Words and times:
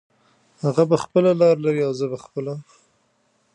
هغه 0.63 0.83
به 0.89 0.97
خپله 1.03 1.31
لار 1.41 1.55
لري 1.65 1.81
او 1.87 1.93
زه 1.99 2.05
به 2.11 2.17
خپله 2.25 2.53
لاره 2.57 2.73